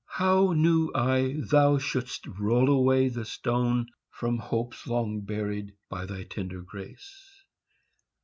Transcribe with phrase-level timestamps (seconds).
[0.15, 6.23] How knew I thou shouldst roll away the stone From hopes long buried, by thy
[6.23, 7.43] tender grace?